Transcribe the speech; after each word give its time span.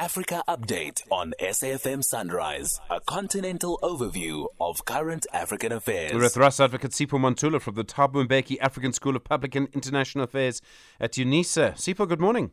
Africa 0.00 0.42
Update 0.48 1.02
on 1.10 1.34
SAFM 1.38 2.02
Sunrise, 2.02 2.80
a 2.88 3.02
continental 3.02 3.78
overview 3.82 4.46
of 4.58 4.86
current 4.86 5.26
African 5.30 5.72
affairs. 5.72 6.14
We're 6.14 6.20
with 6.20 6.38
Ras 6.38 6.58
Advocate 6.58 6.92
Sipho 6.92 7.20
Mantula 7.20 7.60
from 7.60 7.74
the 7.74 7.84
Thabo 7.84 8.26
Mbeki 8.26 8.56
African 8.62 8.94
School 8.94 9.14
of 9.14 9.24
Public 9.24 9.54
and 9.54 9.68
International 9.74 10.24
Affairs 10.24 10.62
at 10.98 11.12
UNISA. 11.12 11.74
Sipho, 11.74 12.08
good 12.08 12.18
morning. 12.18 12.52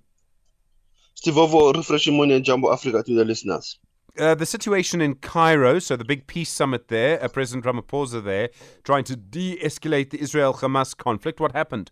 Steve 1.16 1.38
Ovo, 1.38 1.72
refreshing 1.72 2.18
morning 2.18 2.36
and 2.36 2.44
Jambo 2.44 2.70
Africa 2.74 3.02
to 3.02 3.16
the 3.16 3.24
listeners. 3.24 3.80
Uh, 4.20 4.36
the 4.36 4.46
situation 4.46 5.00
in 5.00 5.16
Cairo, 5.16 5.80
so 5.80 5.96
the 5.96 6.04
big 6.04 6.28
peace 6.28 6.50
summit 6.50 6.90
there, 6.90 7.24
uh, 7.24 7.30
President 7.30 7.64
Ramaphosa 7.64 8.22
there, 8.22 8.50
trying 8.84 9.06
to 9.06 9.16
de 9.16 9.58
escalate 9.60 10.10
the 10.10 10.20
Israel 10.20 10.54
Hamas 10.54 10.98
conflict. 10.98 11.40
What 11.40 11.54
happened? 11.54 11.92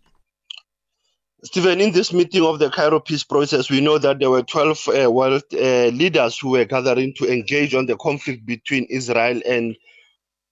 Stephen, 1.44 1.80
in 1.80 1.92
this 1.92 2.12
meeting 2.12 2.44
of 2.44 2.58
the 2.58 2.70
Cairo 2.70 3.00
peace 3.00 3.24
process, 3.24 3.70
we 3.70 3.80
know 3.80 3.98
that 3.98 4.18
there 4.18 4.30
were 4.30 4.42
12 4.42 4.88
uh, 4.88 5.10
world 5.10 5.42
uh, 5.54 5.86
leaders 5.88 6.38
who 6.38 6.50
were 6.50 6.64
gathering 6.64 7.14
to 7.16 7.32
engage 7.32 7.74
on 7.74 7.86
the 7.86 7.96
conflict 7.96 8.44
between 8.46 8.86
Israel 8.90 9.40
and 9.46 9.76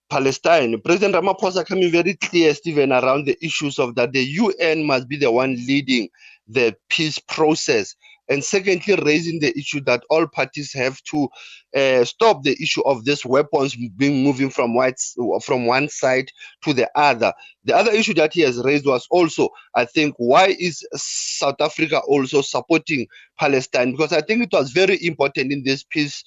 Palestine. 0.09 0.79
President 0.81 1.15
Ramaphosa 1.15 1.65
coming 1.65 1.91
very 1.91 2.15
clear, 2.15 2.53
Stephen, 2.53 2.91
around 2.93 3.25
the 3.25 3.37
issues 3.45 3.79
of 3.79 3.95
that 3.95 4.13
the 4.13 4.23
UN 4.23 4.85
must 4.85 5.07
be 5.09 5.17
the 5.17 5.31
one 5.31 5.55
leading 5.55 6.09
the 6.47 6.75
peace 6.89 7.19
process 7.19 7.95
and 8.29 8.43
secondly 8.43 8.95
raising 9.03 9.39
the 9.39 9.57
issue 9.57 9.81
that 9.81 10.03
all 10.09 10.27
parties 10.27 10.73
have 10.73 11.01
to 11.03 11.27
uh, 11.75 12.03
stop 12.03 12.43
the 12.43 12.55
issue 12.61 12.81
of 12.83 13.05
these 13.05 13.25
weapons 13.25 13.75
being 13.97 14.23
moving 14.23 14.49
from 14.49 14.73
white, 14.73 14.99
from 15.43 15.65
one 15.65 15.89
side 15.89 16.29
to 16.63 16.73
the 16.73 16.89
other. 16.95 17.33
The 17.65 17.75
other 17.75 17.91
issue 17.91 18.13
that 18.15 18.33
he 18.33 18.41
has 18.41 18.57
raised 18.63 18.85
was 18.85 19.07
also 19.09 19.49
i 19.75 19.85
think 19.85 20.15
why 20.17 20.55
is 20.59 20.85
south 20.95 21.59
africa 21.59 21.99
also 22.07 22.41
supporting 22.41 23.07
palestine? 23.39 23.91
Because 23.91 24.13
i 24.13 24.21
think 24.21 24.43
it 24.43 24.49
was 24.51 24.71
very 24.71 25.03
important 25.05 25.51
in 25.51 25.63
this 25.63 25.83
peace 25.83 26.23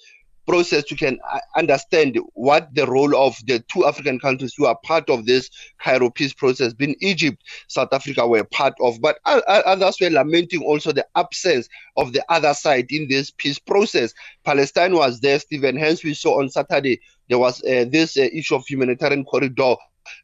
process, 0.48 0.91
you 0.91 0.97
can 0.97 1.19
uh, 1.30 1.38
understand 1.57 2.19
what 2.33 2.74
the 2.74 2.87
role 2.87 3.15
of 3.15 3.37
the 3.46 3.63
two 3.71 3.85
African 3.85 4.18
countries 4.18 4.54
who 4.57 4.65
are 4.65 4.79
part 4.82 5.10
of 5.10 5.27
this 5.27 5.51
Cairo 5.79 6.09
peace 6.10 6.32
process, 6.32 6.73
being 6.73 6.96
Egypt, 7.01 7.43
South 7.68 7.93
Africa, 7.93 8.27
were 8.27 8.45
part 8.45 8.74
of. 8.80 9.01
But 9.01 9.19
others 9.24 9.99
were 10.01 10.10
lamenting 10.10 10.63
also 10.63 10.93
the 10.93 11.07
absence 11.15 11.69
of 11.96 12.15
the 12.15 12.24
other 12.30 12.54
side 12.54 12.87
in 12.91 13.09
this 13.09 13.30
peace 13.30 13.59
process. 13.59 14.15
Palestine 14.45 14.95
was 14.95 15.21
there, 15.21 15.38
Stephen. 15.38 15.76
Hence, 15.76 16.02
we 16.02 16.15
saw 16.15 16.41
on 16.41 16.49
Saturday 16.49 17.01
there 17.29 17.38
was 17.38 17.63
uh, 17.65 17.85
this 17.91 18.16
uh, 18.16 18.29
issue 18.32 18.54
of 18.54 18.66
humanitarian 18.66 19.24
corridor 19.24 19.74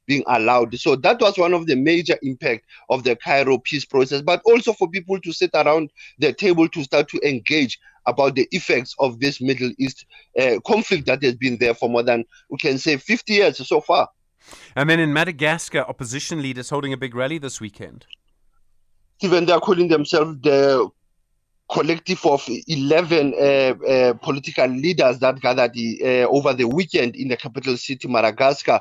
being 0.07 0.25
allowed. 0.27 0.75
So 0.79 0.97
that 0.97 1.21
was 1.21 1.37
one 1.37 1.53
of 1.53 1.67
the 1.67 1.77
major 1.77 2.17
impact 2.23 2.65
of 2.89 3.05
the 3.05 3.17
Cairo 3.17 3.59
peace 3.59 3.85
process, 3.85 4.23
but 4.23 4.41
also 4.47 4.73
for 4.73 4.89
people 4.89 5.21
to 5.21 5.33
sit 5.33 5.51
around 5.55 5.91
the 6.19 6.33
table 6.33 6.69
to 6.71 6.83
start 6.83 7.09
to 7.09 7.21
engage 7.29 7.79
about 8.07 8.35
the 8.35 8.49
effects 8.51 8.95
of 8.99 9.21
this 9.21 9.41
Middle 9.41 9.73
East 9.79 10.07
uh, 10.41 10.61
conflict 10.67 11.07
that 11.07 11.23
has 11.23 11.35
been 11.35 11.59
there 11.59 11.75
for 11.75 11.89
more 11.89 12.03
than, 12.03 12.25
we 12.51 12.59
can 12.59 12.79
say, 12.79 12.97
50 12.97 13.33
years 13.33 13.67
so 13.67 13.81
far. 13.81 14.09
And 14.77 14.91
then 14.91 15.01
in 15.01 15.13
Madagascar, 15.13 15.81
opposition 15.81 16.43
leaders 16.43 16.71
holding 16.71 16.93
a 16.93 16.97
big 16.97 17.15
rally 17.15 17.39
this 17.39 17.61
weekend. 17.61 18.07
Even 19.21 19.47
they 19.47 19.53
are 19.53 19.61
calling 19.61 19.89
themselves 19.89 20.39
the 20.43 20.89
collective 21.71 22.25
of 22.27 22.47
11 22.69 23.35
uh, 23.35 23.41
uh, 23.41 24.15
political 24.15 24.67
leaders 24.67 25.19
that 25.21 25.41
gathered 25.41 25.77
uh, 25.77 26.29
over 26.29 26.53
the 26.53 26.65
weekend 26.65 27.17
in 27.17 27.29
the 27.29 27.37
capital 27.37 27.77
city, 27.77 28.07
Madagascar. 28.07 28.81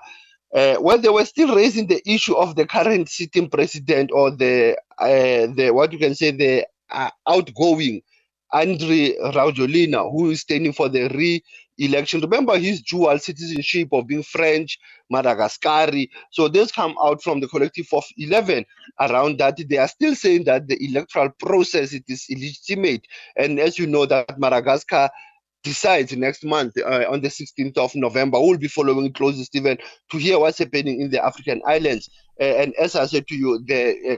Uh, 0.54 0.76
well, 0.80 1.00
they 1.00 1.10
were 1.10 1.26
still 1.26 1.56
raising 1.56 1.88
the 1.88 2.02
issue 2.06 2.36
of 2.36 2.56
the 2.56 2.66
current 2.66 3.10
sitting 3.10 3.50
president 3.50 4.12
or 4.12 4.30
the 4.30 4.78
uh, 5.00 5.48
the 5.56 5.72
what 5.74 5.92
you 5.92 5.98
can 5.98 6.14
say 6.14 6.30
the 6.30 6.66
uh, 6.92 7.10
outgoing 7.28 8.02
Andry 8.54 9.16
Rajoelina, 9.22 10.12
who 10.12 10.32
is 10.32 10.42
standing 10.42 10.74
for 10.74 10.90
the 10.90 11.10
re-election. 11.10 12.22
Remember 12.22 12.58
his 12.58 12.82
dual 12.82 13.18
citizenship 13.20 13.90
of 13.92 14.08
being 14.08 14.24
French, 14.24 14.80
Madagascari. 15.12 16.10
So 16.32 16.48
this 16.48 16.72
come 16.72 16.96
out 17.04 17.24
from 17.24 17.40
the 17.40 17.48
collective 17.48 17.88
of 17.94 18.04
11 18.18 18.66
around 19.00 19.40
that. 19.40 19.58
They 19.68 19.78
are 19.78 19.88
still 19.88 20.16
saying 20.16 20.46
that 20.46 20.68
the 20.68 20.78
electoral 20.84 21.30
process 21.40 21.94
it 21.94 22.04
is 22.08 22.26
illegitimate. 22.30 23.08
And 23.36 23.60
as 23.60 23.80
you 23.80 23.88
know 23.88 24.06
that 24.06 24.38
Madagascar 24.40 25.10
decides 25.64 26.16
next 26.16 26.44
month 26.44 26.78
uh, 26.78 27.06
on 27.10 27.22
the 27.22 27.30
16th 27.30 27.78
of 27.78 27.96
November. 27.96 28.40
We'll 28.40 28.58
be 28.58 28.68
following 28.68 29.12
closely, 29.14 29.44
Stephen, 29.44 29.78
to 30.12 30.18
hear 30.18 30.38
what's 30.38 30.60
happening 30.60 31.02
in 31.02 31.10
the 31.10 31.24
African 31.24 31.62
islands. 31.66 32.10
Uh, 32.40 32.44
and 32.44 32.74
as 32.76 32.96
I 32.96 33.06
said 33.06 33.28
to 33.28 33.36
you, 33.36 33.64
the 33.66 34.14
uh, 34.14 34.18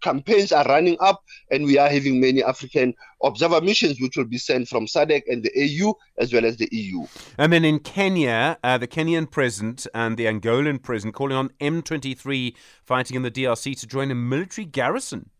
campaigns 0.00 0.52
are 0.52 0.64
running 0.64 0.96
up, 1.00 1.22
and 1.50 1.64
we 1.64 1.78
are 1.78 1.88
having 1.88 2.20
many 2.20 2.42
African 2.42 2.94
observer 3.22 3.60
missions, 3.60 4.00
which 4.00 4.16
will 4.16 4.24
be 4.24 4.38
sent 4.38 4.68
from 4.68 4.86
SADC 4.86 5.22
and 5.28 5.42
the 5.42 5.50
AU 5.56 5.94
as 6.18 6.32
well 6.32 6.44
as 6.44 6.56
the 6.56 6.68
EU. 6.72 7.06
And 7.38 7.52
then 7.52 7.64
in 7.64 7.80
Kenya, 7.80 8.58
uh, 8.64 8.78
the 8.78 8.88
Kenyan 8.88 9.30
president 9.30 9.86
and 9.94 10.16
the 10.16 10.24
Angolan 10.26 10.82
president 10.82 11.14
calling 11.14 11.36
on 11.36 11.50
M23 11.60 12.54
fighting 12.84 13.16
in 13.16 13.22
the 13.22 13.30
DRC 13.30 13.78
to 13.80 13.86
join 13.86 14.10
a 14.10 14.14
military 14.14 14.64
garrison. 14.64 15.30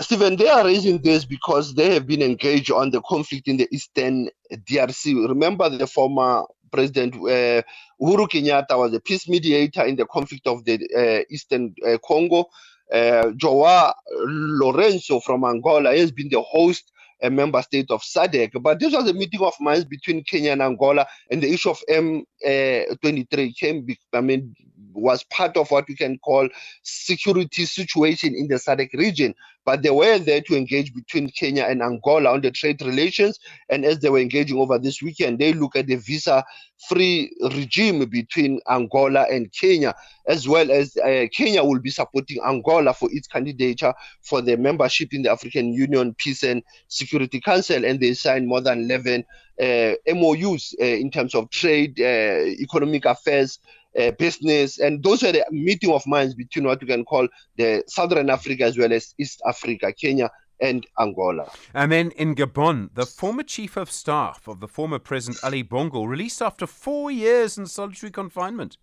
Stephen, 0.00 0.36
they 0.36 0.48
are 0.48 0.64
raising 0.64 1.02
this 1.02 1.26
because 1.26 1.74
they 1.74 1.92
have 1.92 2.06
been 2.06 2.22
engaged 2.22 2.70
on 2.70 2.90
the 2.90 3.02
conflict 3.02 3.48
in 3.48 3.58
the 3.58 3.68
eastern 3.70 4.30
DRC. 4.50 5.28
Remember, 5.28 5.68
the 5.68 5.86
former 5.86 6.44
President 6.70 7.14
uh, 7.16 7.62
Uhuru 8.00 8.28
Kenyatta 8.28 8.78
was 8.78 8.94
a 8.94 9.00
peace 9.00 9.28
mediator 9.28 9.84
in 9.84 9.96
the 9.96 10.06
conflict 10.06 10.46
of 10.46 10.64
the 10.64 10.78
uh, 10.96 11.24
eastern 11.30 11.74
uh, 11.86 11.98
Congo. 12.06 12.46
Uh, 12.92 13.30
Joao 13.36 13.92
Lourenco 14.26 15.22
from 15.22 15.44
Angola 15.44 15.96
has 15.96 16.10
been 16.12 16.28
the 16.28 16.40
host 16.42 16.92
a 17.22 17.30
member 17.30 17.60
state 17.62 17.90
of 17.90 18.02
SADC. 18.02 18.62
But 18.62 18.80
this 18.80 18.92
was 18.94 19.08
a 19.08 19.14
meeting 19.14 19.40
of 19.40 19.54
minds 19.60 19.84
between 19.84 20.24
Kenya 20.24 20.52
and 20.52 20.62
Angola, 20.62 21.06
and 21.30 21.42
the 21.42 21.52
issue 21.52 21.70
of 21.70 21.82
M23 21.90 23.56
came, 23.56 23.86
I 24.12 24.20
mean, 24.20 24.54
was 24.92 25.22
part 25.24 25.56
of 25.56 25.70
what 25.70 25.86
we 25.88 25.96
can 25.96 26.18
call 26.18 26.48
security 26.82 27.64
situation 27.64 28.34
in 28.34 28.48
the 28.48 28.56
SADC 28.56 28.94
region. 28.94 29.34
But 29.70 29.82
they 29.82 29.90
were 29.90 30.18
there 30.18 30.40
to 30.40 30.56
engage 30.56 30.92
between 30.92 31.30
Kenya 31.30 31.62
and 31.62 31.80
Angola 31.80 32.32
on 32.32 32.40
the 32.40 32.50
trade 32.50 32.82
relations. 32.82 33.38
And 33.68 33.84
as 33.84 34.00
they 34.00 34.08
were 34.08 34.18
engaging 34.18 34.58
over 34.58 34.80
this 34.80 35.00
weekend, 35.00 35.38
they 35.38 35.52
look 35.52 35.76
at 35.76 35.86
the 35.86 35.94
visa 35.94 36.42
free 36.88 37.32
regime 37.54 38.04
between 38.06 38.58
Angola 38.68 39.28
and 39.30 39.48
Kenya, 39.52 39.94
as 40.26 40.48
well 40.48 40.72
as 40.72 40.96
uh, 40.96 41.26
Kenya 41.32 41.62
will 41.62 41.78
be 41.78 41.90
supporting 41.90 42.42
Angola 42.44 42.92
for 42.92 43.08
its 43.12 43.28
candidature 43.28 43.94
for 44.22 44.42
the 44.42 44.56
membership 44.56 45.14
in 45.14 45.22
the 45.22 45.30
African 45.30 45.72
Union 45.72 46.16
Peace 46.18 46.42
and 46.42 46.64
Security 46.88 47.40
Council. 47.40 47.84
And 47.84 48.00
they 48.00 48.14
signed 48.14 48.48
more 48.48 48.60
than 48.60 48.90
11 48.90 49.24
uh, 49.62 49.94
MOUs 50.12 50.74
uh, 50.80 50.84
in 50.84 51.12
terms 51.12 51.36
of 51.36 51.48
trade, 51.50 52.00
uh, 52.00 52.42
economic 52.60 53.04
affairs, 53.04 53.60
uh, 53.98 54.10
business, 54.12 54.78
and 54.78 55.02
those 55.02 55.22
are 55.22 55.32
the 55.32 55.44
meeting 55.50 55.92
of 55.92 56.06
minds 56.06 56.34
between 56.34 56.66
what 56.66 56.80
you 56.80 56.86
can 56.86 57.04
call 57.04 57.28
the 57.56 57.82
Southern 57.86 58.30
Africa 58.30 58.64
as 58.64 58.78
well 58.78 58.92
as 58.92 59.14
East 59.18 59.42
Africa, 59.46 59.92
Kenya, 59.92 60.30
and 60.60 60.86
Angola. 60.98 61.50
And 61.74 61.90
then 61.90 62.10
in 62.12 62.34
Gabon, 62.34 62.90
the 62.94 63.06
former 63.06 63.42
chief 63.42 63.76
of 63.76 63.90
staff 63.90 64.46
of 64.46 64.60
the 64.60 64.68
former 64.68 64.98
President 64.98 65.42
Ali 65.42 65.62
Bongo 65.62 66.04
released 66.04 66.42
after 66.42 66.66
four 66.66 67.10
years 67.10 67.58
in 67.58 67.66
solitary 67.66 68.12
confinement. 68.12 68.76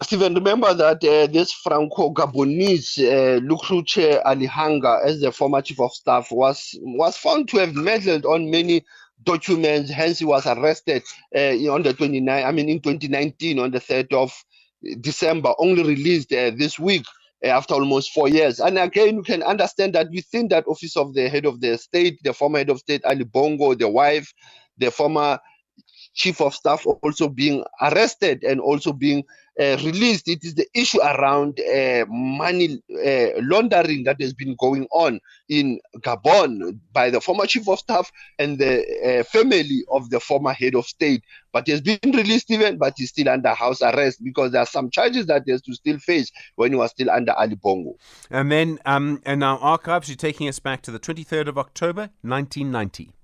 Stephen, 0.00 0.32
remember 0.34 0.72
that 0.74 1.02
uh, 1.02 1.26
this 1.26 1.52
Franco-Gabonese 1.52 2.98
uh, 3.00 3.40
Laccruche 3.40 4.22
Alihanga, 4.22 5.04
as 5.04 5.20
the 5.20 5.32
former 5.32 5.60
chief 5.60 5.80
of 5.80 5.92
staff, 5.92 6.30
was 6.30 6.78
was 6.82 7.16
found 7.16 7.48
to 7.48 7.58
have 7.58 7.74
meddled 7.74 8.24
on 8.24 8.48
many 8.48 8.84
documents. 9.24 9.90
Hence, 9.90 10.18
he 10.18 10.24
was 10.24 10.46
arrested 10.46 11.02
uh, 11.34 11.54
on 11.72 11.82
the 11.82 11.92
29. 11.92 12.44
I 12.44 12.52
mean, 12.52 12.68
in 12.68 12.80
2019, 12.80 13.58
on 13.58 13.70
the 13.70 13.80
3rd 13.80 14.12
of 14.12 14.44
December, 15.00 15.52
only 15.58 15.82
released 15.82 16.32
uh, 16.32 16.50
this 16.56 16.78
week 16.78 17.04
uh, 17.44 17.48
after 17.48 17.74
almost 17.74 18.12
four 18.12 18.28
years. 18.28 18.60
And 18.60 18.78
again, 18.78 19.16
you 19.16 19.22
can 19.22 19.42
understand 19.42 19.94
that 19.94 20.08
within 20.10 20.48
that 20.48 20.66
office 20.66 20.96
of 20.96 21.14
the 21.14 21.28
head 21.28 21.46
of 21.46 21.60
the 21.60 21.76
state, 21.78 22.18
the 22.22 22.32
former 22.32 22.58
head 22.58 22.70
of 22.70 22.78
state 22.78 23.04
Ali 23.04 23.24
Bongo, 23.24 23.74
the 23.74 23.88
wife, 23.88 24.32
the 24.78 24.90
former 24.90 25.38
chief 26.14 26.40
of 26.40 26.54
staff 26.54 26.84
also 27.02 27.28
being 27.28 27.64
arrested 27.80 28.42
and 28.42 28.60
also 28.60 28.92
being 28.92 29.22
released. 29.58 30.28
It 30.28 30.44
is 30.44 30.54
the 30.54 30.66
issue 30.74 31.00
around 31.00 31.60
uh, 31.60 32.04
money 32.08 32.80
uh, 32.92 33.40
laundering 33.42 34.04
that 34.04 34.20
has 34.20 34.32
been 34.32 34.54
going 34.58 34.86
on 34.92 35.20
in 35.48 35.80
Gabon 35.98 36.78
by 36.92 37.10
the 37.10 37.20
former 37.20 37.46
chief 37.46 37.68
of 37.68 37.78
staff 37.78 38.10
and 38.38 38.58
the 38.58 39.20
uh, 39.20 39.24
family 39.24 39.84
of 39.90 40.10
the 40.10 40.20
former 40.20 40.52
head 40.52 40.74
of 40.74 40.86
state. 40.86 41.22
But 41.52 41.66
he 41.66 41.72
has 41.72 41.80
been 41.80 41.98
released 42.04 42.50
even, 42.50 42.78
but 42.78 42.94
he's 42.96 43.10
still 43.10 43.28
under 43.28 43.54
house 43.54 43.82
arrest 43.82 44.22
because 44.22 44.52
there 44.52 44.62
are 44.62 44.66
some 44.66 44.90
charges 44.90 45.26
that 45.26 45.42
he 45.44 45.52
has 45.52 45.62
to 45.62 45.74
still 45.74 45.98
face 45.98 46.30
when 46.56 46.72
he 46.72 46.76
was 46.76 46.90
still 46.90 47.10
under 47.10 47.32
Ali 47.32 47.56
Bongo. 47.56 47.96
And 48.30 48.52
then, 48.52 48.78
um, 48.84 49.22
and 49.24 49.40
now 49.40 49.58
archives, 49.58 50.08
you're 50.08 50.16
taking 50.16 50.48
us 50.48 50.58
back 50.58 50.82
to 50.82 50.90
the 50.90 51.00
23rd 51.00 51.48
of 51.48 51.58
October, 51.58 52.10
1990. 52.22 53.17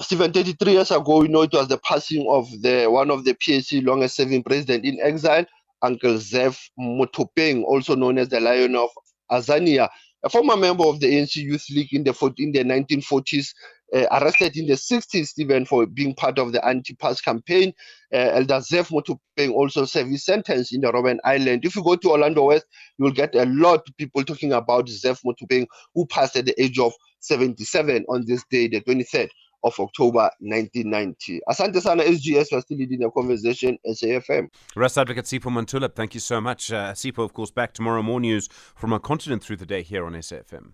Stephen, 0.00 0.32
33 0.32 0.72
years 0.72 0.90
ago, 0.90 1.20
we 1.20 1.28
know, 1.28 1.42
it 1.42 1.52
was 1.52 1.68
the 1.68 1.78
passing 1.78 2.26
of 2.28 2.50
the 2.62 2.86
one 2.86 3.12
of 3.12 3.24
the 3.24 3.34
PAC 3.34 3.84
longest 3.84 4.16
serving 4.16 4.42
president 4.42 4.84
in 4.84 4.98
exile, 5.00 5.46
Uncle 5.82 6.18
Zeph 6.18 6.68
Mothopeng, 6.78 7.62
also 7.62 7.94
known 7.94 8.18
as 8.18 8.28
the 8.28 8.40
Lion 8.40 8.74
of 8.74 8.90
Azania, 9.30 9.88
a 10.24 10.28
former 10.28 10.56
member 10.56 10.84
of 10.84 10.98
the 10.98 11.06
ANC 11.06 11.36
Youth 11.36 11.66
League 11.70 11.92
in 11.92 12.02
the 12.02 12.34
in 12.38 12.50
the 12.50 12.64
1940s 12.64 13.54
uh, 13.94 14.06
arrested 14.10 14.56
in 14.56 14.66
the 14.66 14.72
60s, 14.72 15.28
Stephen, 15.28 15.64
for 15.64 15.86
being 15.86 16.12
part 16.16 16.40
of 16.40 16.52
the 16.52 16.64
anti-pass 16.66 17.20
campaign. 17.20 17.72
Uh, 18.12 18.16
Elder 18.34 18.60
Zeph 18.62 18.88
Mothopeng 18.88 19.52
also 19.52 19.84
served 19.84 20.10
his 20.10 20.24
sentence 20.24 20.74
in 20.74 20.80
the 20.80 20.90
Robben 20.90 21.18
Island. 21.24 21.64
If 21.64 21.76
you 21.76 21.84
go 21.84 21.94
to 21.94 22.10
Orlando 22.10 22.46
West, 22.46 22.66
you 22.98 23.04
will 23.04 23.12
get 23.12 23.36
a 23.36 23.44
lot 23.44 23.88
of 23.88 23.96
people 23.96 24.24
talking 24.24 24.54
about 24.54 24.88
Zeph 24.88 25.20
Mothopeng, 25.24 25.66
who 25.94 26.04
passed 26.06 26.34
at 26.34 26.46
the 26.46 26.60
age 26.60 26.80
of 26.80 26.92
77 27.20 28.04
on 28.08 28.24
this 28.26 28.44
day, 28.50 28.66
the 28.66 28.80
23rd 28.80 29.28
of 29.64 29.78
October 29.80 30.30
1990. 30.40 31.40
Asante 31.48 31.80
Sana 31.80 32.02
SGS 32.04 32.52
was 32.52 32.62
still 32.64 32.78
leading 32.78 33.00
the 33.00 33.10
conversation, 33.10 33.78
SAFM. 33.86 34.48
Rest 34.76 34.98
Advocate 34.98 35.24
Sipho 35.24 35.50
Mantulap, 35.50 35.94
thank 35.94 36.14
you 36.14 36.20
so 36.20 36.40
much. 36.40 36.70
Uh, 36.70 36.92
Sipho, 36.92 37.24
of 37.24 37.32
course, 37.32 37.50
back 37.50 37.72
tomorrow. 37.72 38.02
More 38.02 38.20
news 38.20 38.48
from 38.74 38.92
our 38.92 39.00
continent 39.00 39.42
through 39.42 39.56
the 39.56 39.66
day 39.66 39.82
here 39.82 40.04
on 40.04 40.12
SAFM. 40.12 40.72